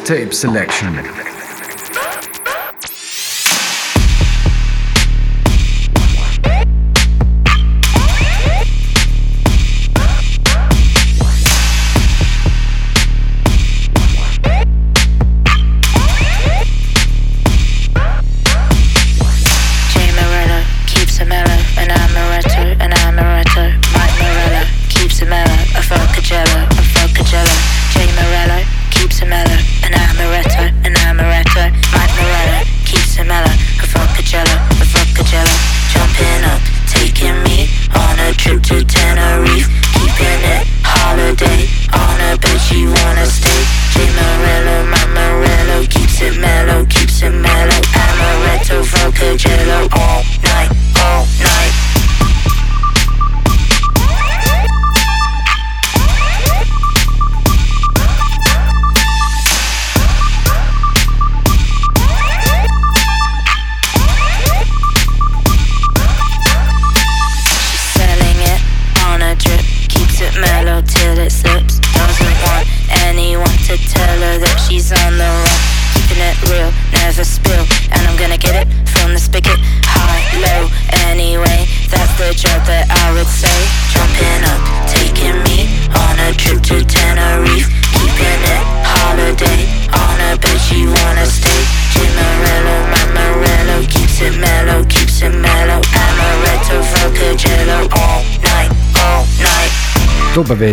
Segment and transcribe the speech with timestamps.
[0.00, 1.29] Mixtape Selection.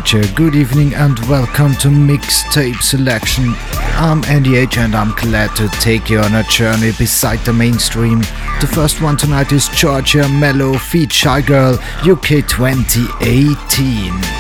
[0.09, 3.43] Good evening and welcome to Mixtape Selection.
[3.97, 8.19] I'm Andyage and I'm glad to take you on a journey beside the mainstream.
[8.61, 11.77] The first one tonight is Giorgia Mello feat Shygirl
[12.09, 14.36] UK 2018.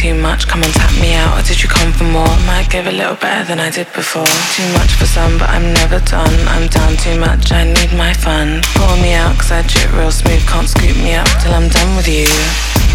[0.00, 2.32] Too much, come and tap me out Or did you come for more?
[2.48, 4.32] Might give a little better than I did before.
[4.56, 6.32] Too much for some, but I'm never done.
[6.48, 8.64] I'm down too much, I need my fun.
[8.74, 10.40] Pour me out, cause I drip real smooth.
[10.48, 12.24] Can't scoop me up till I'm done with you.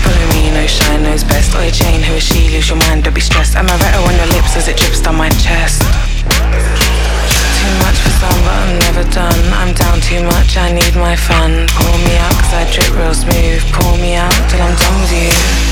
[0.01, 1.53] Follow me, no shine, knows best.
[1.53, 2.49] Oi Jane, who is she?
[2.49, 3.55] Lose your mind, don't be stressed.
[3.55, 5.85] Am I better on your lips as it drips down my chest?
[7.65, 9.41] Too much for some, but I'm never done.
[9.53, 11.69] I'm down too much, I need my fun.
[11.77, 15.64] Pour me out, I drip real smooth Pour me out till I'm done with you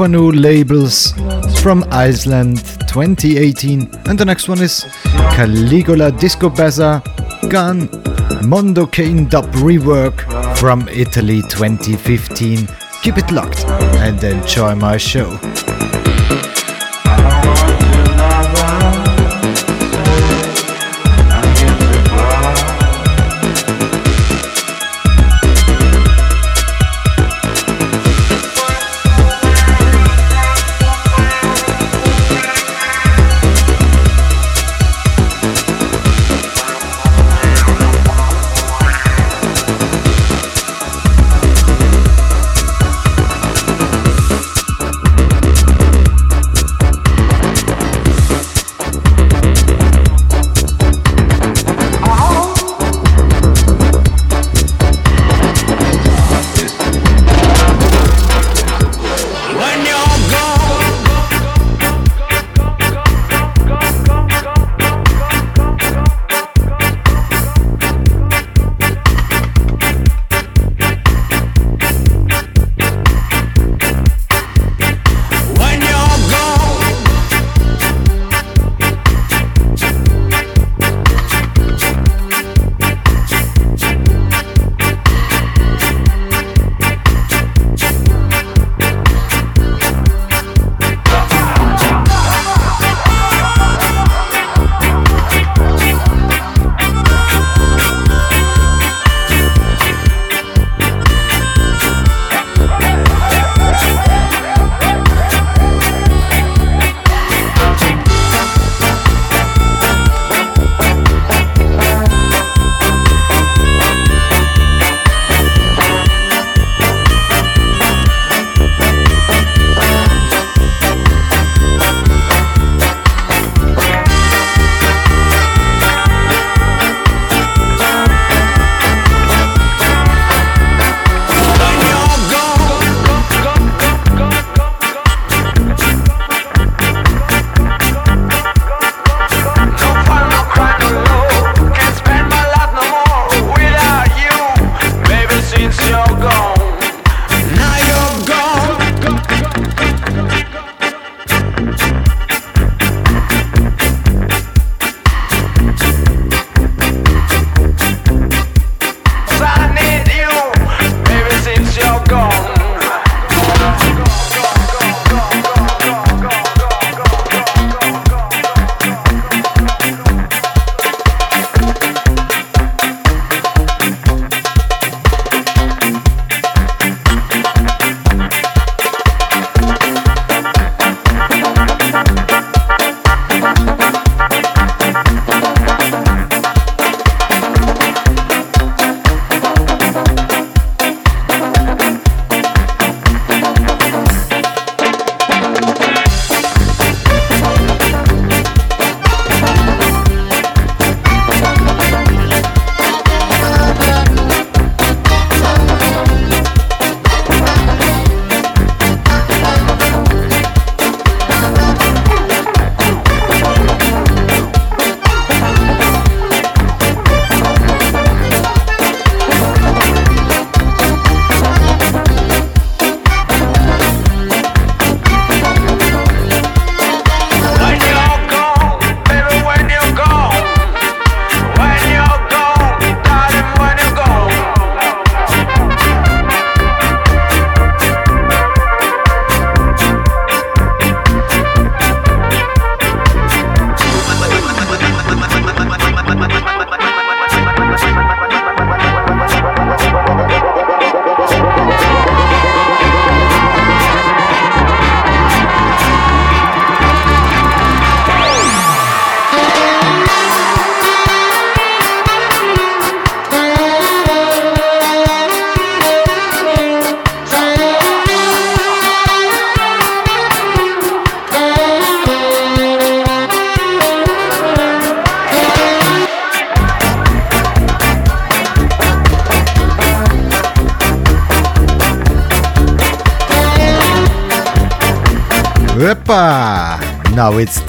[0.00, 1.12] Fufanu labels
[1.60, 3.82] from Iceland 2018.
[4.06, 4.86] And the next one is
[5.34, 7.02] Caligula Disco Baza
[7.50, 7.90] Gun
[8.42, 10.24] Mondo Kane Dub Rework
[10.56, 12.66] from Italy 2015.
[13.02, 15.38] Keep it locked and enjoy my show.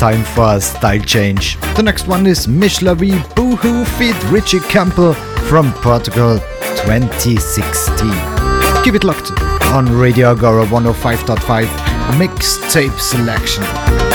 [0.02, 1.60] Time for a style change.
[1.76, 5.14] The next one is Mishlawi Boohoo feat Richie Campbell
[5.48, 6.40] from Portugal
[6.78, 8.10] 2016.
[8.84, 9.32] Keep it locked
[9.66, 11.68] on Radio Agora 105.5
[12.18, 14.11] mixtape selection.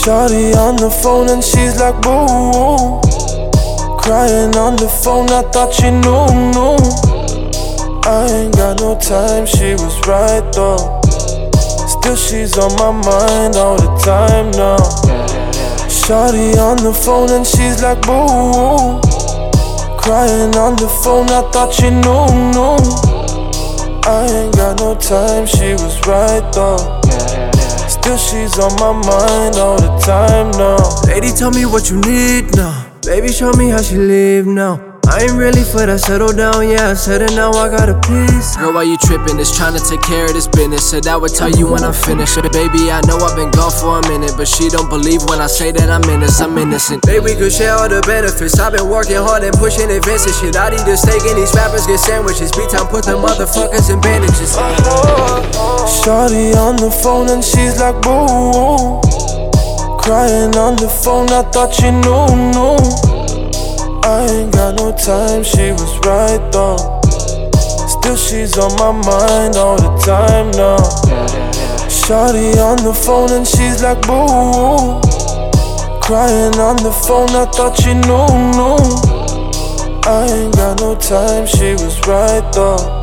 [0.00, 2.24] Shawty on the phone and she's like, boo.
[4.00, 6.24] Crying on the phone, I thought she knew,
[6.56, 6.80] knew.
[8.08, 11.02] I ain't got no time, she was right though.
[11.84, 14.80] Still, she's on my mind all the time now.
[15.84, 19.04] Shawty on the phone and she's like, boo.
[20.00, 22.24] Crying on the phone, I thought she knew,
[22.56, 22.80] knew.
[24.08, 26.99] I ain't got no time, she was right though.
[28.10, 30.78] Still, she's on my mind all the time now.
[31.06, 32.92] Lady, tell me what you need now.
[33.02, 34.89] Baby, show me how she live now.
[35.10, 36.90] I ain't really for that settle down, yeah.
[36.90, 38.54] I said it now, I got a piece.
[38.54, 39.42] Girl, why you tripping?
[39.42, 40.86] Just trying to take care of this business.
[40.86, 42.38] Said I would tell you when I'm finished.
[42.54, 45.50] Baby, I know I've been gone for a minute, but she don't believe when I
[45.50, 46.54] say that I'm innocent.
[46.54, 47.02] I'm innocent.
[47.02, 48.54] Baby, we could share all the benefits.
[48.62, 50.30] I've been working hard and pushing advances.
[50.38, 50.56] and shit.
[50.56, 52.54] I need to steak and these rappers get sandwiches.
[52.54, 54.54] Beat time, put the motherfuckers in bandages.
[56.06, 59.02] Shawty on the phone and she's like, boo.
[59.98, 63.09] Crying on the phone, I thought she knew, knew.
[64.02, 67.00] I ain't got no time, she was right though.
[67.86, 70.78] Still, she's on my mind all the time now.
[71.86, 75.00] Shawty on the phone and she's like, boo.
[76.00, 78.26] Crying on the phone, I thought she knew,
[78.56, 78.80] knew.
[80.08, 83.00] I ain't got no time, she was right though.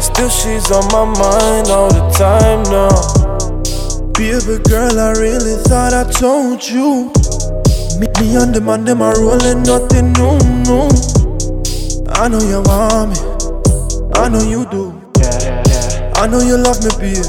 [0.00, 2.92] Still, she's on my mind all the time now.
[4.12, 7.10] Baby girl, I really thought I told you.
[7.98, 10.88] Me, me and the man, them are rolling nothing new, no.
[12.14, 13.18] I know you want me,
[14.14, 15.00] I know you do.
[15.20, 15.62] Yeah
[16.22, 17.26] I know you love me, babe.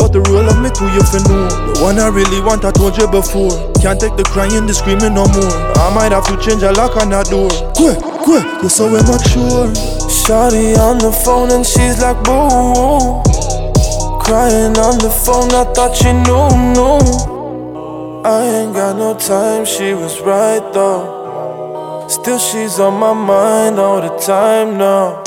[0.00, 1.52] But the role of me too, you for know.
[1.68, 3.52] The one I really want, I told you before.
[3.84, 5.52] Can't take the crying, the screaming no more.
[5.76, 7.52] I might have to change a lock on that door.
[7.76, 9.68] Quick, quick, you're so immature.
[10.08, 13.20] Shawty on the phone and she's like, boo.
[14.24, 17.31] Crying on the phone, I thought she knew, knew.
[18.24, 22.06] I ain't got no time, she was right though.
[22.08, 25.24] Still, she's on my mind all the time now.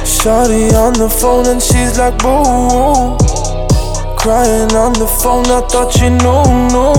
[0.00, 3.20] Shawty on the phone and she's like, boo.
[4.16, 6.40] Crying on the phone, I thought she knew,
[6.72, 6.96] knew.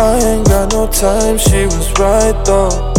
[0.00, 2.94] I ain't got no time, she was right though.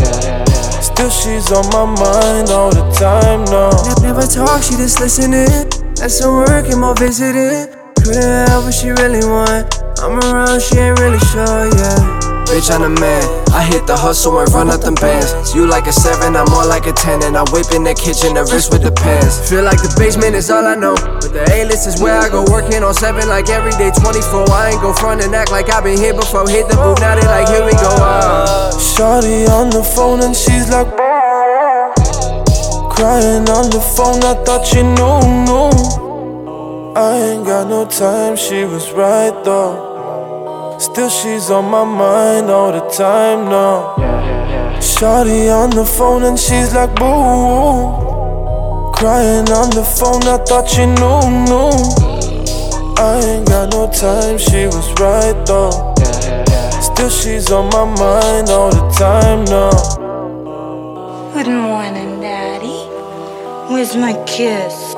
[0.79, 3.73] Still, she's on my mind all the time now.
[4.03, 5.49] Never talk, she just listening.
[5.95, 7.73] That's some work and more visiting.
[7.97, 9.82] Couldn't what she really want.
[10.03, 12.33] I'm around, she ain't really sure, yeah.
[12.51, 13.23] Bitch, I'm the man.
[13.55, 15.55] I hit the hustle and run up them bands.
[15.55, 17.23] You like a seven, I'm more like a ten.
[17.23, 19.49] And I whip in the kitchen, the wrist with the pants.
[19.49, 20.93] Feel like the basement is all I know.
[20.93, 24.51] But the A list is where I go working on seven, like every day 24.
[24.51, 26.43] I ain't go front and act like I've been here before.
[26.51, 27.95] Hit the booth, now they like, here we go.
[27.95, 28.75] Uh.
[28.75, 30.91] Shawty on the phone and she's like,
[32.91, 35.71] Crying on the phone, I thought she knew, knew.
[36.93, 39.92] I ain't got no time, she was right though.
[40.79, 43.95] Still, she's on my mind all the time now.
[44.79, 48.01] Shawty on the phone and she's like, boo.
[48.93, 52.23] Crying on the phone, I thought she knew, knew.
[52.97, 55.93] I ain't got no time, she was right though.
[56.81, 59.71] Still, she's on my mind all the time now.
[61.33, 62.87] Good morning, Daddy.
[63.73, 64.93] Where's my kiss?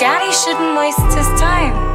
[0.00, 1.89] Daddy shouldn't waste his time.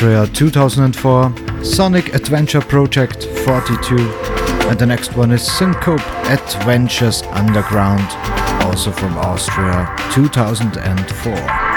[0.00, 3.98] Austria 2004, Sonic Adventure Project 42,
[4.70, 8.08] and the next one is Syncope Adventures Underground,
[8.64, 11.69] also from Austria 2004.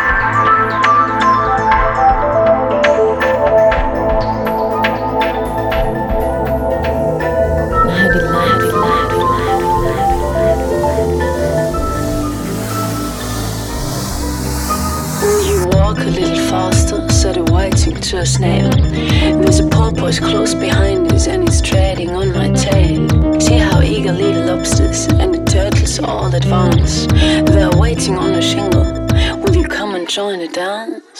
[18.39, 23.07] There's a porpoise close behind us and it's treading on my tail.
[23.39, 27.05] See how eagerly the lobsters and the turtles all advance.
[27.07, 29.07] They're waiting on a shingle.
[29.41, 31.12] Will you come and join the dance?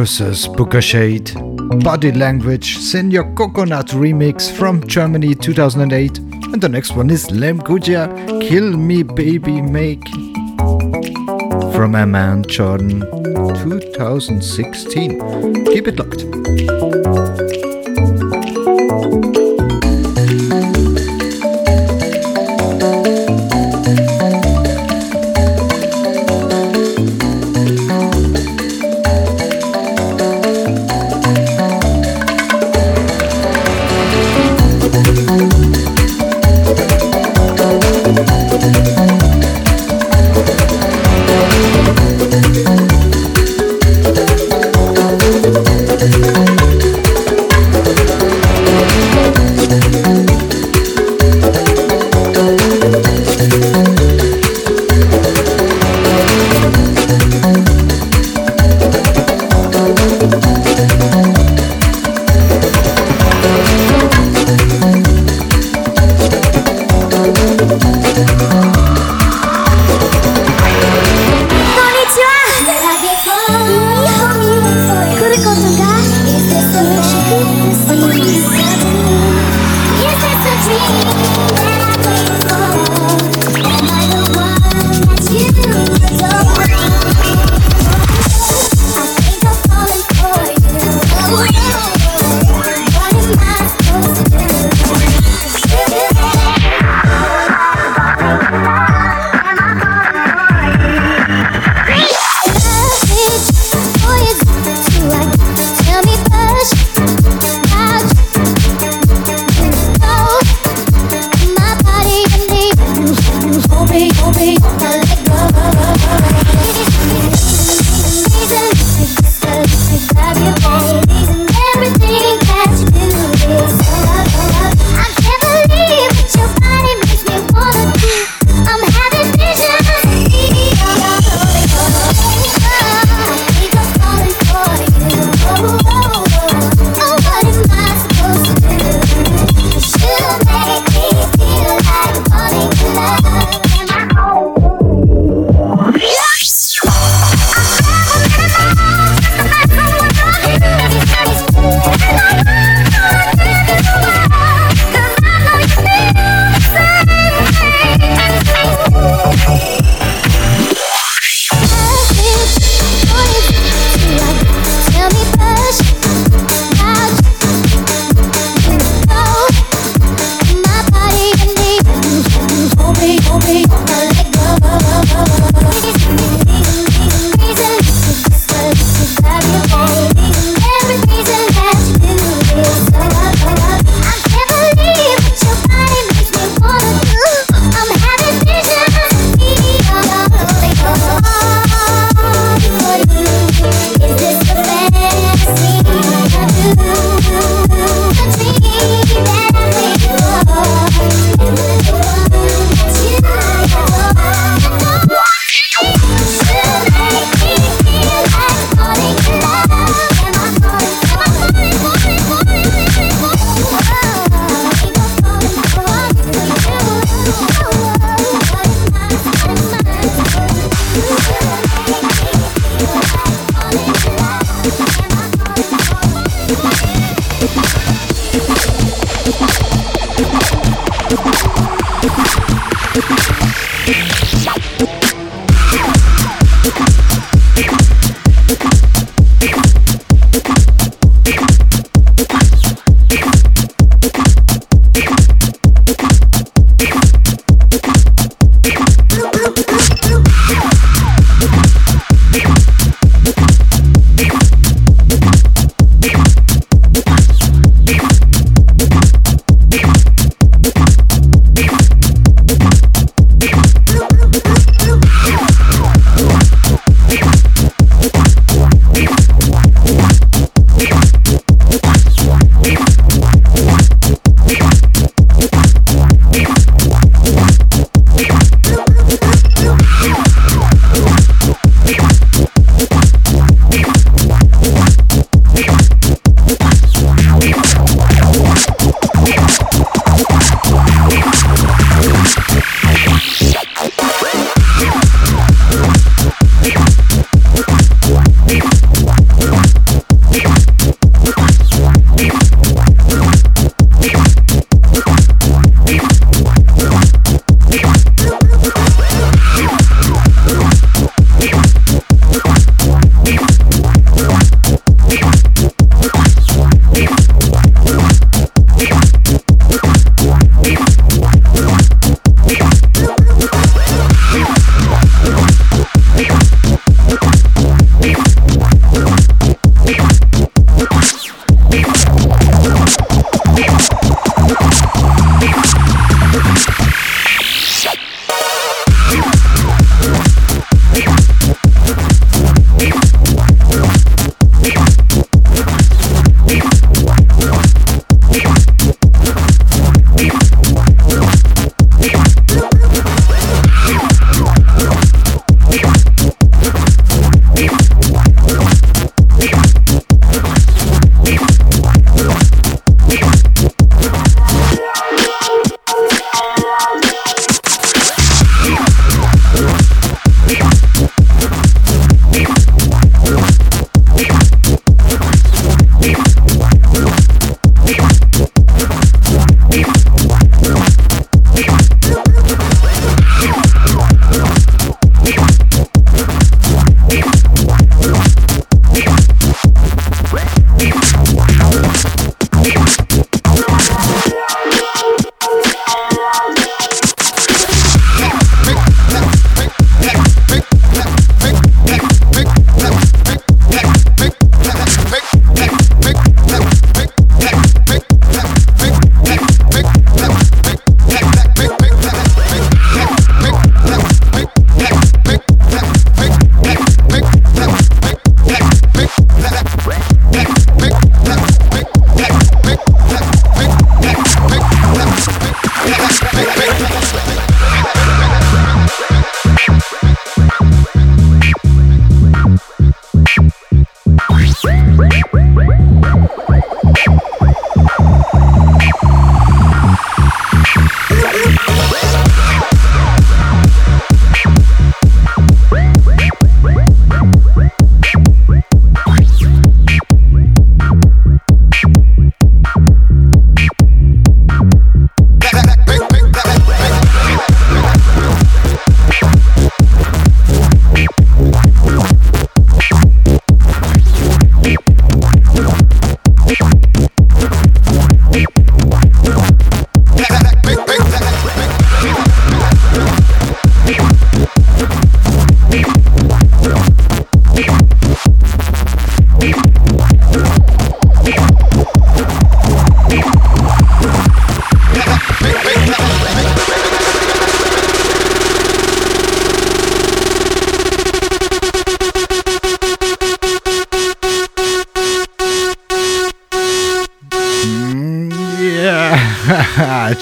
[0.00, 0.48] Versus
[0.80, 1.30] Shade.
[1.84, 6.18] Body Language, Señor Coconut remix from Germany 2008.
[6.54, 8.08] And the next one is Lem Kuja,
[8.40, 10.08] Kill Me Baby Make
[11.74, 13.00] from Amman Jordan
[13.60, 15.64] 2016.
[15.66, 16.29] Keep it locked.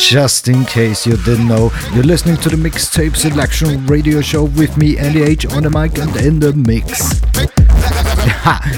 [0.08, 4.78] Just in case you didn't know, you're listening to the Mixtape Selection Radio Show with
[4.78, 7.20] me, H on the mic and in the mix.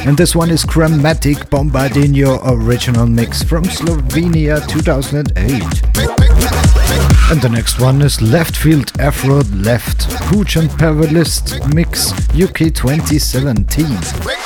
[0.05, 5.53] and this one is Chromatic Bombardino original mix from Slovenia 2008.
[7.31, 14.40] And the next one is Left Field Afro Left Pooch and Perilist Mix UK 2017.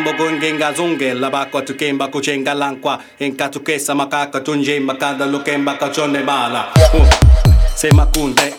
[0.00, 6.64] mbogo ngenga zungela bako tukemba kuchenga lankwa enka tukesa makaka tunje makada lukemba kachone mala
[6.94, 7.06] uh,
[7.74, 8.54] sema kunde.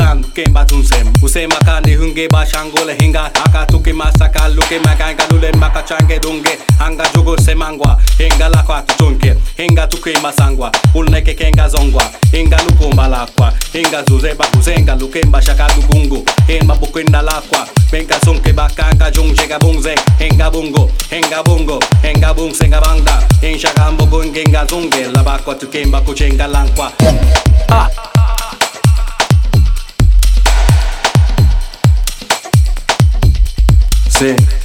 [0.00, 5.52] San kemba tunsem usema kani hunge ba shangole hinga aka tuki masaka luke makanga lule
[5.52, 6.58] makachange dunge.
[6.80, 13.52] Anga jugo semangwa hinga lakwa tutunke hinga tuki masangwa ulneke kenga zongwa hinga lukumba lakwa
[13.72, 19.94] hinga zuze ba kuzenga lukemba shaka lugungu hinga bukinda lakwa benga sunke bakanga jungje gabungze
[20.18, 26.00] hinga bungo hinga bungo hinga bung senga bangda hin shaka mbogo ngenga zunge labakwa tukemba
[26.00, 26.92] kuchenga lankwa
[27.72, 27.88] ah!
[34.20, 34.59] sé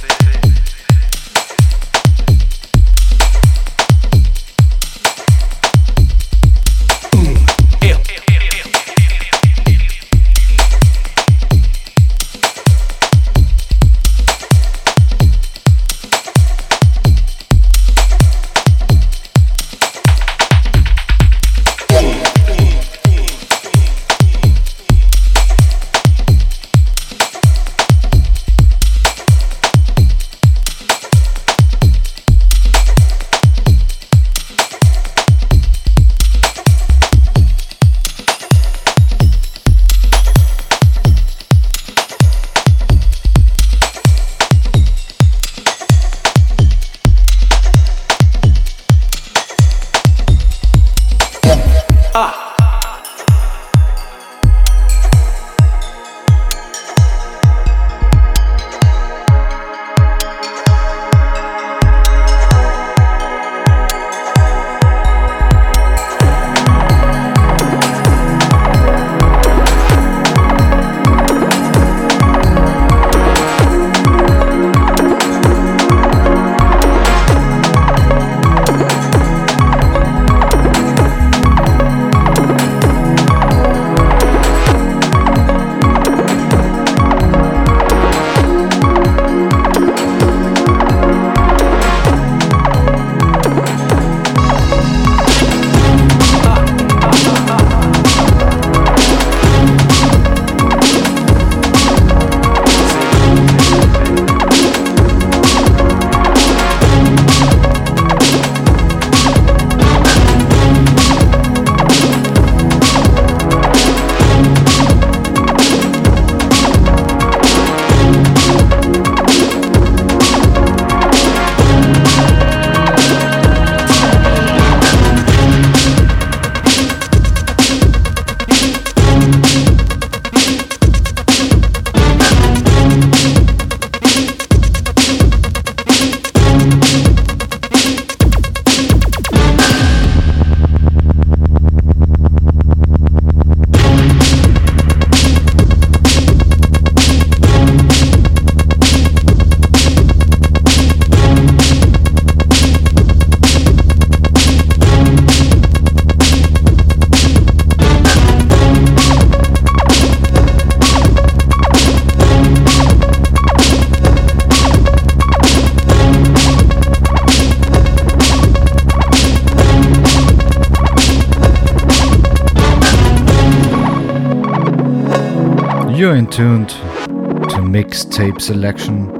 [178.46, 179.10] selection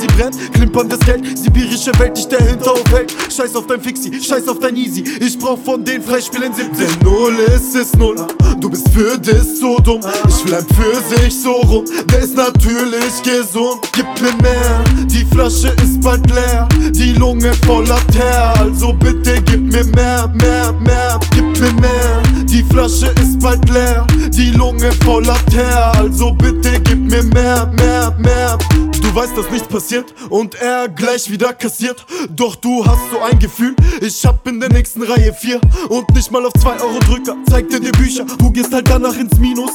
[0.00, 3.14] Sie brennt, klimperndes Geld, sibirische Welt, dich dahinter aufhält.
[3.34, 6.76] Scheiß auf dein Fixie, scheiß auf dein Easy, ich brauch von den Freispielen 17.
[6.76, 8.16] Denn Null ist es Null,
[8.60, 13.22] du bist für das so dumm, ich will ein Pfirsich so rum, der ist natürlich
[13.22, 13.80] gesund.
[13.92, 19.72] Gib mir mehr, die Flasche ist bald leer, die Lunge voller Teer, also bitte gib
[19.72, 22.22] mir mehr, mehr, mehr, gib mir mehr.
[22.44, 28.14] Die Flasche ist bald leer, die Lunge voller Teer, also bitte gib mir mehr, mehr,
[28.18, 28.58] mehr.
[29.16, 32.04] Weißt, dass nichts passiert und er gleich wieder kassiert.
[32.28, 35.58] Doch du hast so ein Gefühl, ich hab in der nächsten Reihe vier
[35.88, 37.34] und nicht mal auf 2 Euro Drücker.
[37.48, 39.70] Zeig dir die Bücher, du gehst halt danach ins Minus.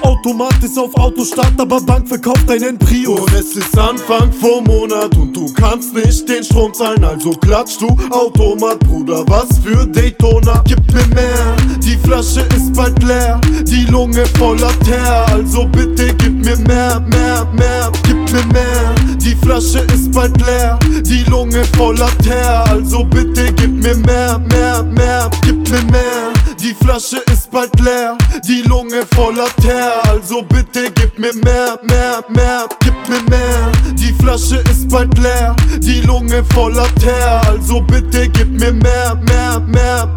[0.00, 3.20] Automat ist auf Autostart, aber Bank verkauft deinen Prius.
[3.20, 7.76] Und es ist Anfang vom Monat und du kannst nicht den Strom zahlen, also klatsch
[7.78, 10.64] du Automat, Bruder, was für Daytona.
[10.66, 16.42] Gib mir mehr, die Flasche ist bald leer, die Lunge voller Teer, also bitte gib
[16.42, 18.85] mir mehr, mehr, mehr, gib mir mehr.
[19.18, 24.82] Die Flasche ist bald leer, die Lunge voller Teer, also bitte gib mir mehr, mehr,
[24.82, 26.32] mehr, gib mir mehr.
[26.60, 28.16] Die Flasche ist bald leer,
[28.46, 33.72] die Lunge voller Teer, also bitte gib mir mehr, mehr, mehr, gib mir mehr.
[33.94, 39.60] Die Flasche ist bald leer, die Lunge voller Teer, also bitte gib mir mehr, mehr,
[39.60, 40.08] mehr.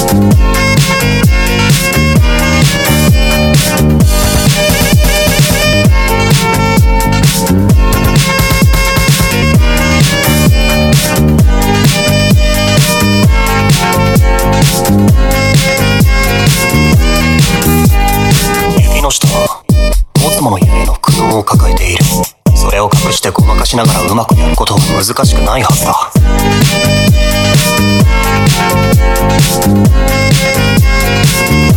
[0.00, 0.08] 指
[19.02, 19.62] の下は、
[20.14, 22.02] ボツモの夢への苦悩を抱えている。
[22.56, 26.10] それを隠してごまかしながらうまくやることは難しくないはずだ。
[29.20, 29.90] Thank
[31.64, 31.69] you.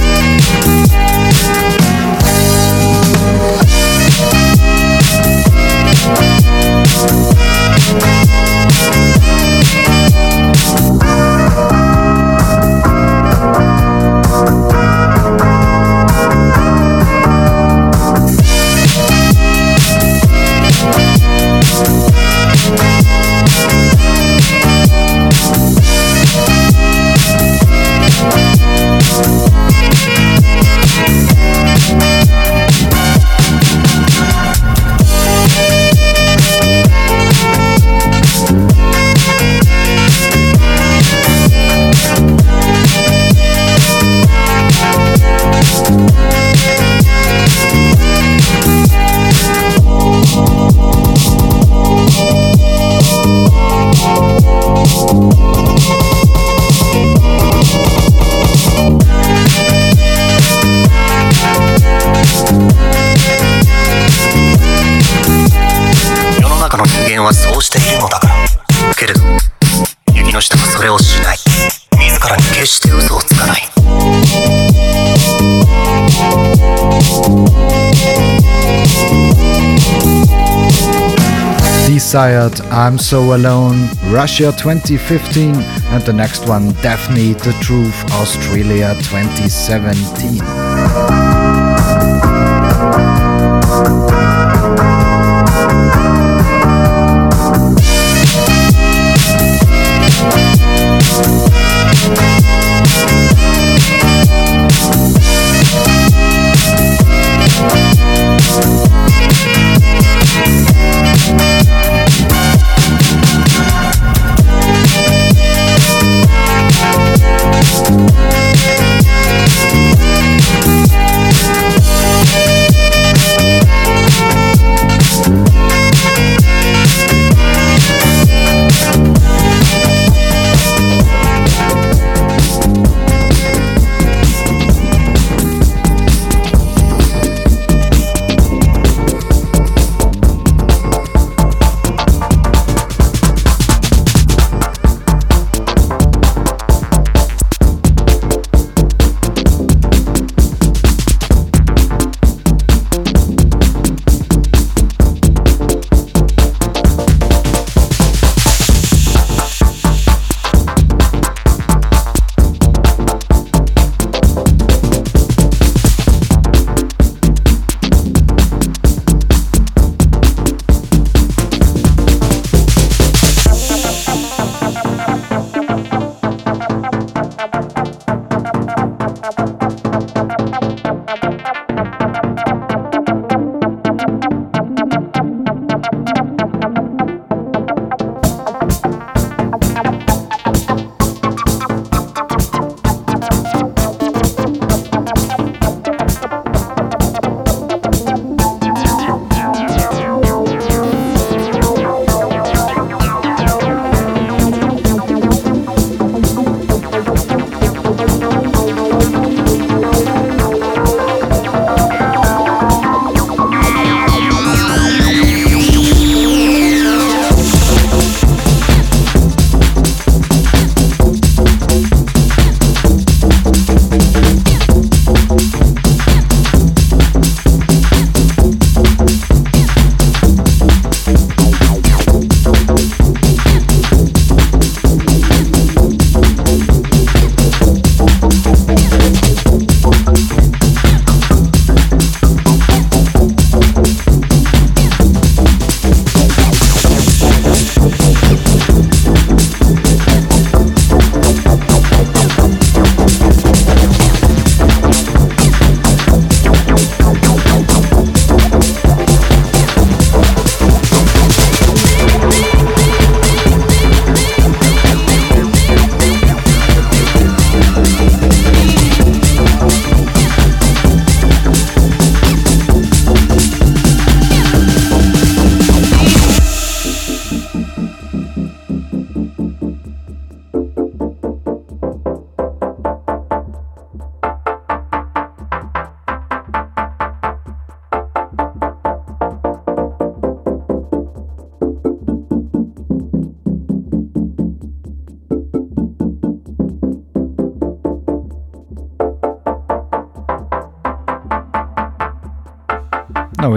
[82.14, 91.33] Desired, I'm So Alone, Russia 2015, and the next one, Daphne, The Truth, Australia 2017.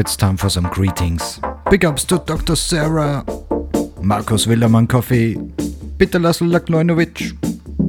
[0.07, 1.41] it's time for some greetings.
[1.69, 2.55] Big ups to Dr.
[2.55, 3.25] Sarah,
[4.01, 5.35] Markus Willermann Coffee,
[5.99, 7.33] Peter Laszlo Laklojnovic,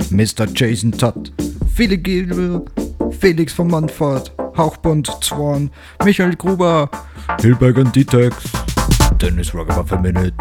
[0.10, 0.52] Mr.
[0.52, 1.30] Jason Todd,
[1.70, 2.68] Felix Gilbel,
[3.14, 5.70] Felix von Montfort, Hauchbund Zwan,
[6.04, 6.90] Michael Gruber,
[7.40, 10.36] Hilberg and Ditex, Dennis Rockebuff Minute,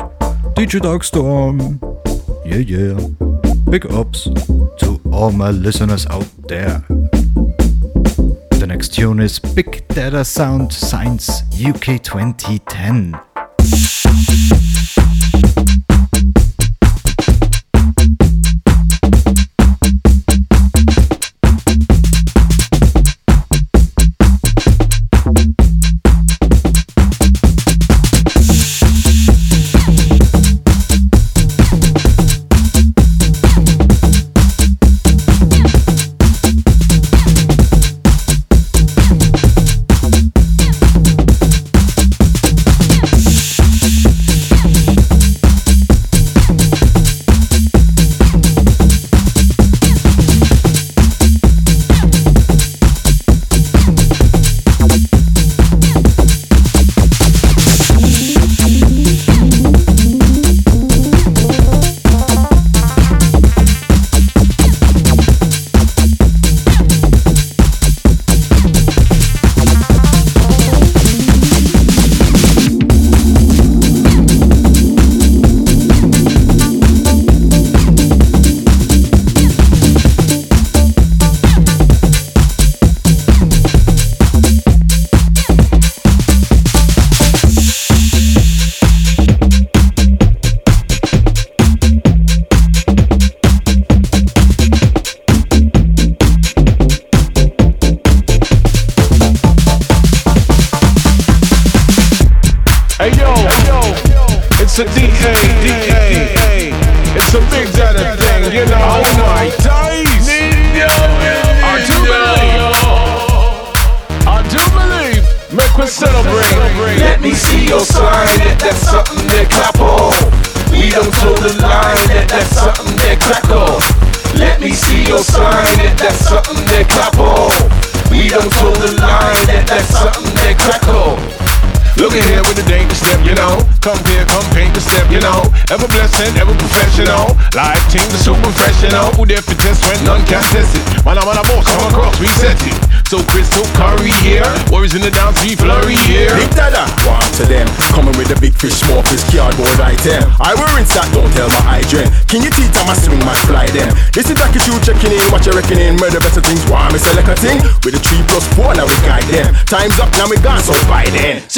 [0.54, 1.78] DJ Darkstorm,
[2.46, 2.96] yeah yeah.
[3.68, 4.30] Big ups
[4.78, 6.82] to all my listeners out there.
[8.86, 13.18] Next tune is Big Dada Sound Science UK 2010.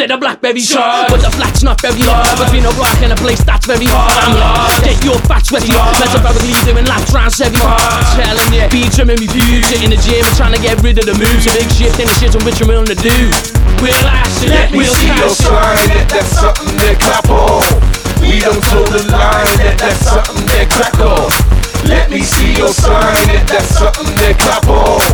[0.08, 2.24] The blackberry shot, but the flat's not very hard.
[2.40, 4.08] Between a rock and a place that's very hard.
[4.24, 4.80] I'm lost.
[4.80, 5.68] Get your fat sweaty.
[5.68, 7.28] Metaphorically doing laps round
[7.60, 7.80] hard.
[8.16, 9.68] Telling you, be trimming me views.
[9.84, 11.44] In the gym and trying to get rid of the moves.
[11.44, 13.16] A big shift in the shit on which I'm willing to do.
[13.84, 17.62] We'll ash it, Let me we'll see your sign that that's something that clap on.
[18.24, 21.28] We don't toe the line that that's something that crack on.
[21.84, 25.04] Let me see your sign that that's something that clap on.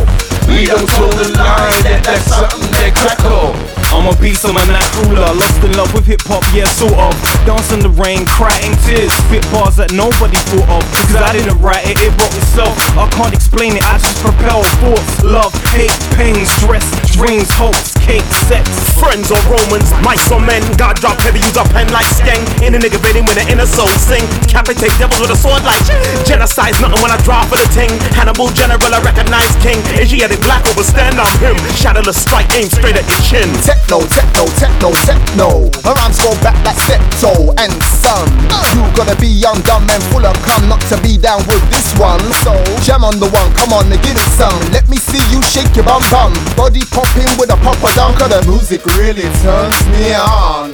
[0.47, 3.84] We don't toe the line that that's something that crack on.
[3.93, 5.27] I'm a beast, I'm a nat ruler.
[5.35, 7.13] Lost in love with hip hop, yeah, sort of.
[7.45, 9.11] Dance in the rain, crying tears.
[9.25, 10.83] Spit bars that nobody thought of.
[11.05, 12.73] Because I didn't write it, it wrote itself.
[12.97, 15.23] I can't explain it, I just propel thoughts.
[15.23, 18.65] Love, hate, pain, stress, dreams, hopes, cake, sex.
[18.95, 22.41] Friends or Romans, mice or men, God drop heavy, use a pen like skeng.
[22.63, 24.23] In a nigga fading with an inner soul sing.
[24.47, 25.81] Capitate devils with a sword like
[26.25, 27.91] genocide's nothing when I draw for the ting.
[28.15, 29.81] Hannibal General, I recognize king.
[29.99, 31.57] Asiatic black over stand on him.
[31.75, 33.49] Shadowless strike, aim straight at your chin.
[33.85, 35.69] Techno, techno, techno, techno.
[35.83, 37.71] My rhymes go back like septo and
[38.01, 38.25] son.
[38.73, 39.29] You gotta be
[39.61, 42.19] dumb and full of cum not to be down with this one.
[42.41, 44.57] So jam on the one, come on, and give it some.
[44.73, 46.33] Let me see you shake your bum bum.
[46.57, 50.73] Body popping with a popper down, cause the music really turns me on.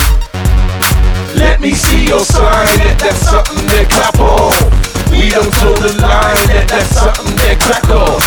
[1.36, 4.55] Let me see your sign that that's something that clap on.
[5.12, 8.24] We don't toe the line that that's something that crack on.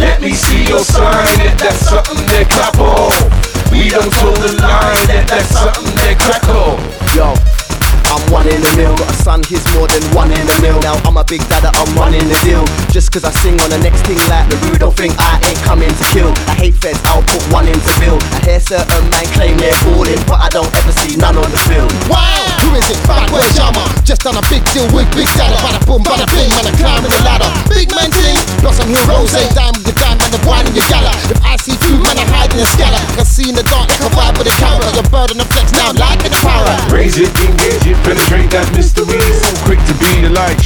[0.00, 3.51] Let me see your sign that that's something that clap on.
[3.72, 6.76] We don't toe the line that that's something that crackle.
[7.16, 7.51] Yo.
[8.12, 10.76] I'm one in the mill, got a son, he's more than one in the mill.
[10.84, 12.60] Now I'm a big dada, I'm running the deal.
[12.92, 15.56] Just cause I sing on the next thing like the rude, don't think I ain't
[15.64, 16.28] coming to kill.
[16.44, 18.20] I hate feds, I'll put one into bill.
[18.36, 21.60] I hear certain man claim they're balling, but I don't ever see none on the
[21.64, 21.88] field.
[22.12, 23.00] Wow, who is it?
[23.08, 23.80] Backward Jama.
[24.04, 25.56] Just done a big deal with Big Dada.
[25.64, 27.48] Bada boom, bada bing, man, I'm climbing the ladder.
[27.72, 29.56] Big man ting, blossom heroes, ain't eh?
[29.56, 31.16] dime with the dime, man, the wine in your gala.
[31.32, 33.00] If I see food, man, I hide in the scallop.
[33.16, 34.84] I see in the dark, like a vibe with a camera.
[34.92, 36.76] Your bird on the flex now, like in the para.
[36.92, 39.20] Raise it, engage it, penetrate that mystery.
[39.42, 40.62] So quick to be the light.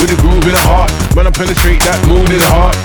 [0.00, 2.76] With a groove in the heart, when I penetrate that mood in the heart.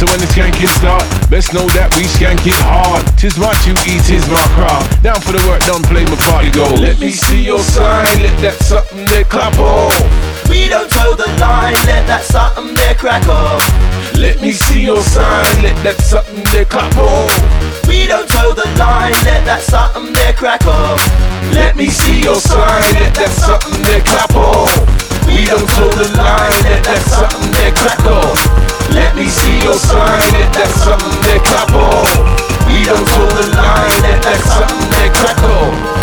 [0.00, 3.06] So when the skanking start, best know that we skank it hard.
[3.16, 5.02] Tis my duty, tis my craft.
[5.02, 6.66] Down for the work, don't play my party go.
[6.74, 10.31] Let me see your sign, let that something that clap on.
[10.52, 13.56] We don't toe the line, let that something that crack on.
[14.20, 17.32] Let me see your sign, let that something that clap on.
[17.88, 21.00] We don't toe the line, let that something that crack on.
[21.56, 24.68] Let me see your sign, let that something that clap on.
[25.24, 28.36] We don't toe the line, let that something that crack on.
[28.92, 32.04] Let me see your sign, let that something that clap on.
[32.68, 36.01] We don't toe the line, let that something that crack on.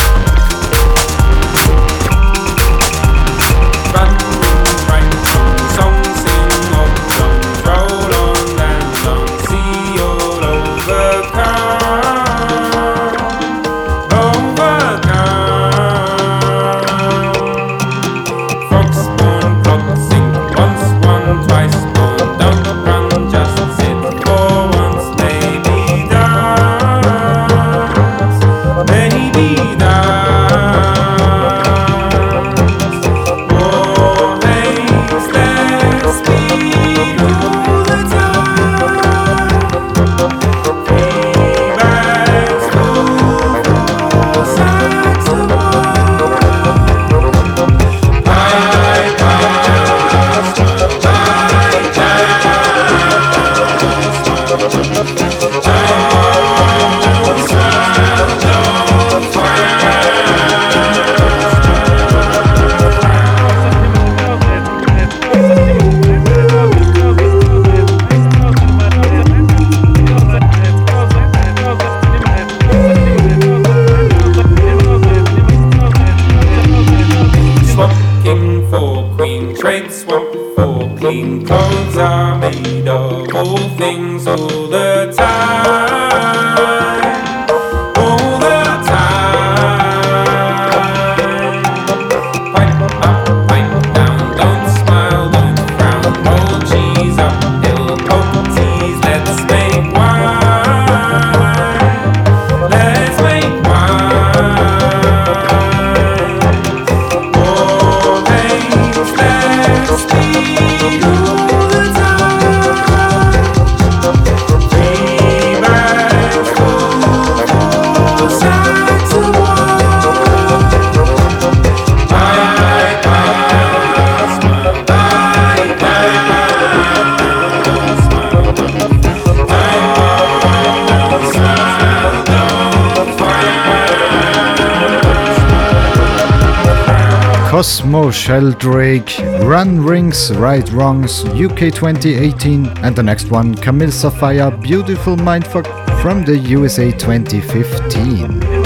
[138.30, 145.66] Sheldrake, Run Rings, Right Wrongs, UK 2018, and the next one, Camille Sapphire, Beautiful Mindfuck
[146.00, 148.59] from the USA 2015.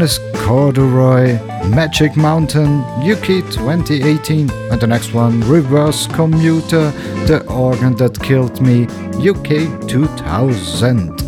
[0.00, 1.38] is Corduroy,
[1.68, 6.90] Magic Mountain, UK 2018, and the next one, Reverse Commuter,
[7.26, 8.84] The Organ That Killed Me,
[9.18, 11.23] UK 2000.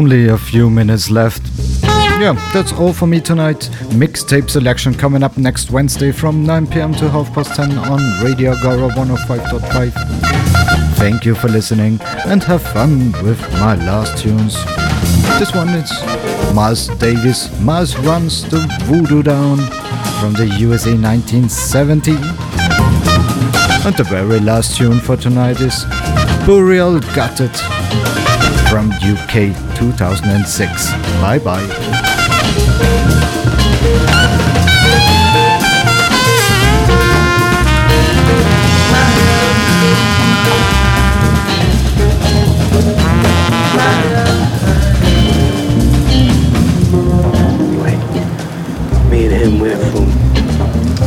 [0.00, 1.42] Only a few minutes left.
[1.82, 3.68] Yeah, that's all for me tonight.
[3.90, 8.54] Mixtape selection coming up next Wednesday from 9 pm to half past 10 on Radio
[8.54, 9.92] AGORA 105.5.
[10.96, 14.54] Thank you for listening and have fun with my last tunes.
[15.38, 15.92] This one is
[16.54, 17.50] Miles Davis.
[17.60, 19.58] Miles runs the voodoo down
[20.18, 22.12] from the USA 1970.
[23.84, 25.84] And the very last tune for tonight is
[26.46, 27.52] Burial Gutted
[28.70, 30.92] from UK 2006.
[31.20, 31.66] Bye bye.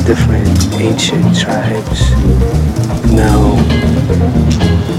[0.06, 2.12] Different ancient tribes.
[3.12, 3.56] Now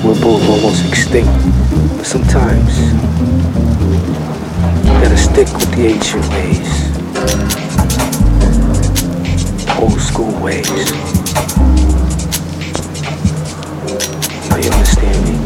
[0.02, 1.30] we're both almost extinct.
[1.96, 2.78] But sometimes
[4.82, 6.70] you gotta stick with the ancient ways.
[9.78, 10.92] Old school ways.
[14.48, 15.43] Now you understand me?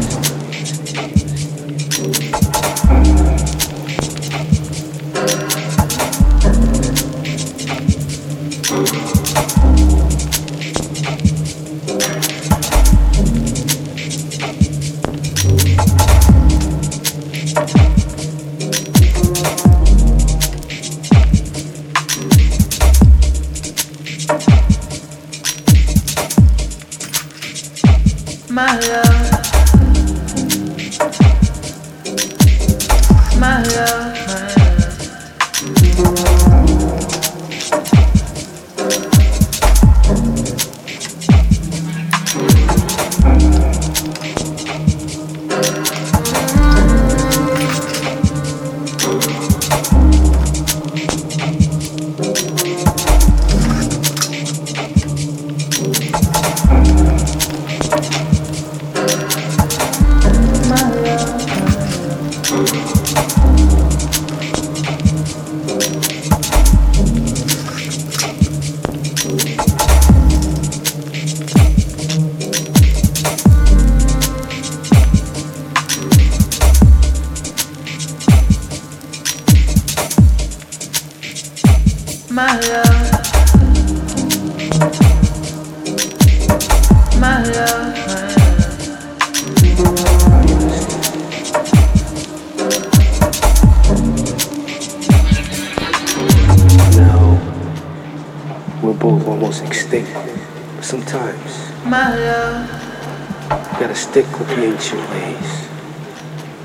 [104.39, 105.67] Gotta stick with the ancient ways.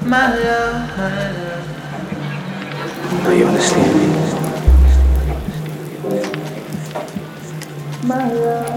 [0.04, 1.66] my love, my love.
[3.24, 4.06] Now you understand me?
[8.06, 8.73] My love,